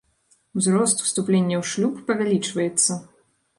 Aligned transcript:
Узрост 0.59 1.03
уступлення 1.05 1.55
ў 1.61 1.73
шлюб 1.73 1.93
павялічваецца. 2.11 3.01